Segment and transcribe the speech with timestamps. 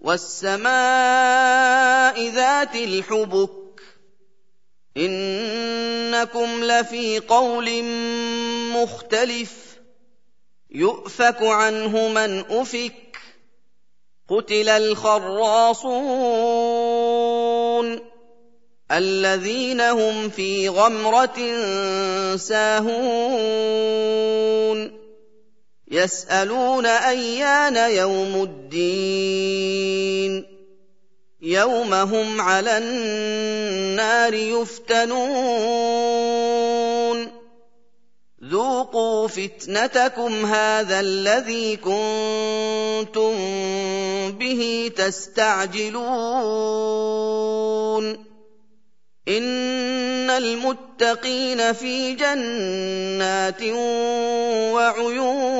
[0.00, 0.68] والسماء
[2.28, 3.50] ذات الحبك
[4.96, 7.84] إنكم لفي قول
[8.72, 9.52] مختلف
[10.70, 13.18] يؤفك عنه من أفك
[14.28, 16.00] قتل الخراصون
[18.92, 21.56] الذين هم في غمرة
[22.36, 23.00] ساهون
[25.90, 30.46] يسألون أيان يوم الدين.
[31.42, 35.20] يوم هم على النار يفتنون.
[38.44, 43.34] ذوقوا فتنتكم هذا الذي كنتم
[44.32, 46.20] به تستعجلون.
[49.28, 53.62] إن المتقين في جنات
[54.72, 55.59] وعيون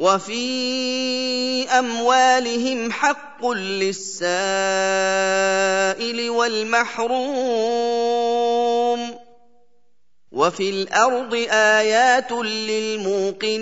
[0.00, 4.30] وفي أموالهم حق للسائل
[6.30, 7.20] والمحروم
[10.32, 13.60] وفي الأرض آيات للموقنين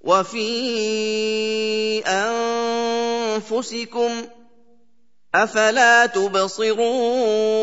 [0.00, 0.48] وفي
[3.36, 4.10] أنفسكم
[5.34, 7.62] أفلا تبصرون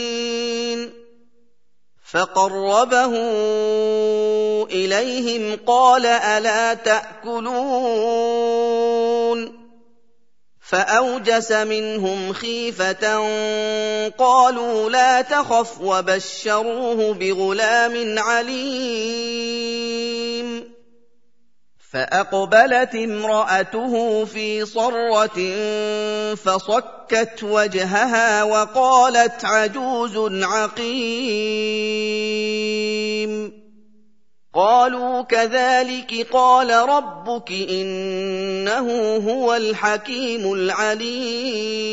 [2.11, 3.13] فقربه
[4.65, 8.41] إليهم قال ألا تأكلون؟
[10.71, 13.17] فأوجس منهم خيفة
[14.07, 19.51] قالوا لا تخف وبشروه بغلام عليم.
[21.93, 25.39] فأقبلت امرأته في صرة
[26.35, 31.01] فصكت وجهها وقالت عجوز عقيم.
[34.53, 41.91] قالوا كذلك قال ربك إنه هو الحكيم العليم.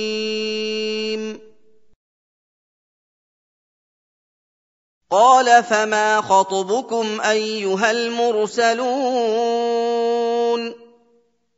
[5.10, 9.77] قال فما خطبكم أيها المرسلون؟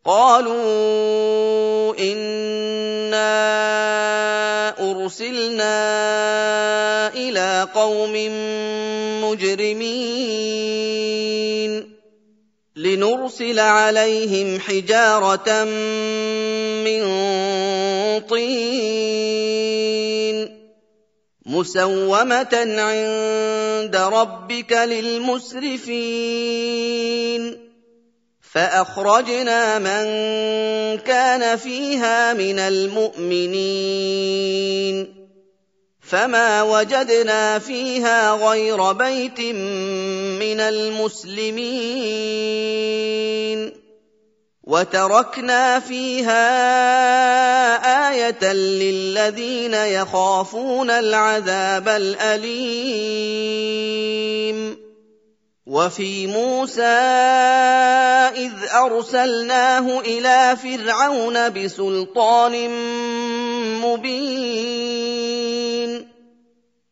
[0.05, 3.31] قالوا انا
[4.81, 5.77] ارسلنا
[7.15, 8.13] إلى قوم
[9.25, 10.41] مجرمين
[12.77, 15.65] لنرسل عليهم حجاره
[16.85, 17.01] من
[18.21, 19.21] طين
[21.47, 26.01] مسومه عند ربك للمسرفين
[28.53, 30.05] فأخرجنا من
[30.99, 33.61] كان فيها من المؤمنين
[36.01, 41.61] فما وجدنا فيها غير بيت من المسلمين
[44.65, 46.41] وتركنا فيها
[48.11, 53.90] آية للذين يخافون العذاب الأليم
[55.71, 56.83] وفي موسى
[58.35, 62.71] إذ أرسلناه إلى فرعون بسلطان
[63.83, 65.11] مبين.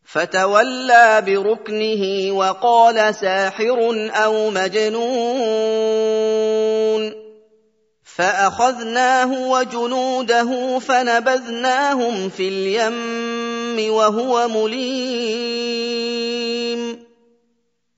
[0.04, 5.98] فتولى بركنه وقال ساحر أو مجنون.
[8.04, 16.07] فأخذناه وجنوده فنبذناهم في اليم وهو مليم.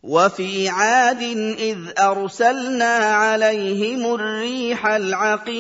[0.03, 1.23] وفي عاد
[1.59, 5.51] إذ أرسلنا عليهم الريح العقيم.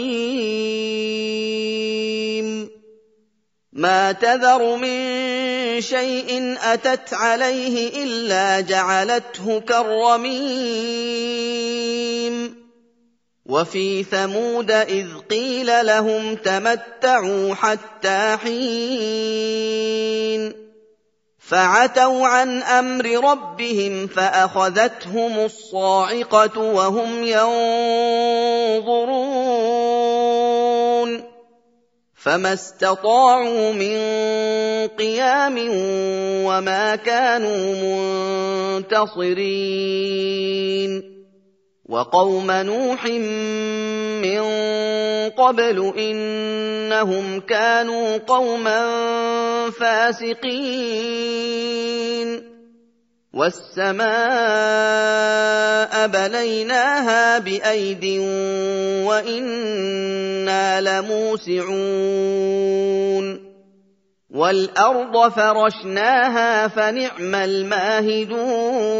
[3.72, 5.20] ما تذر من
[5.80, 10.70] شيء أتت عليه إلا جعلته كالرميم.
[13.46, 19.90] وفي ثمود إذ قيل لهم تمتعوا حتى حين.
[21.50, 27.50] فعتوا عن أمر ربهم فأخذتهم الصاعقة وهم ينظرون
[32.14, 33.98] فما استطاعوا من
[34.98, 35.56] قيام
[36.46, 37.74] وما كانوا
[38.78, 41.09] منتصرين
[41.90, 43.06] وقوم نوح
[44.22, 44.42] من
[45.30, 48.90] قبل إنهم كانوا قوما
[49.70, 50.70] فاسقين.
[53.34, 54.06] والسماء
[56.06, 58.04] بنيناها بايد
[59.06, 61.90] وأنا لموسعون.
[64.30, 68.99] والارض فرشناها فنعم الماهدون.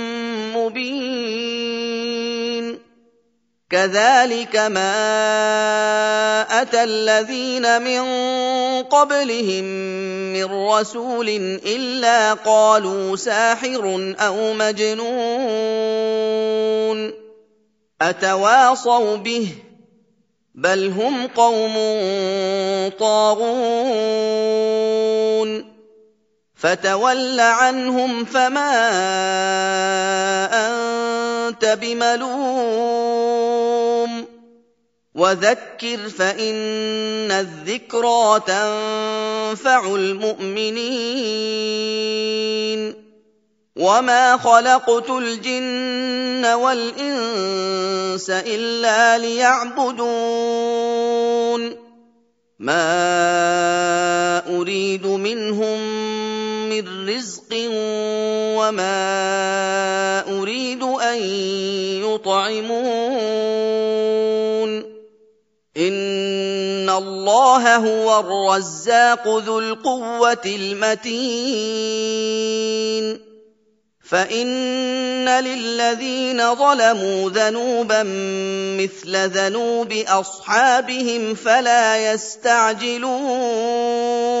[3.71, 4.91] كذلك ما
[6.61, 8.03] أتى الذين من
[8.83, 9.63] قبلهم
[10.33, 11.29] من رسول
[11.65, 15.11] إلا قالوا ساحر أو مجنون.
[18.01, 19.47] أتواصوا به؟
[20.55, 21.73] بل هم قوم
[22.99, 24.51] طاغون.
[26.61, 28.71] فتول عنهم فما
[31.63, 33.51] انت بملوم
[35.15, 40.81] وذكر فإن الذكرى تنفع المؤمنين
[43.75, 50.01] وما خلقت الجن والإنس إلا ليعبدون
[52.59, 52.89] ما
[54.57, 56.10] أريد منهم
[56.71, 57.51] من رزق
[58.57, 58.99] وما
[60.39, 61.19] أريد أن
[62.03, 62.71] يطعمون.
[65.77, 70.91] إن الله هو الرزاق ذو القوة المتين.
[74.09, 78.03] فإن للذين ظلموا ذنوبا
[78.79, 84.40] مثل ذنوب أصحابهم فلا يستعجلون.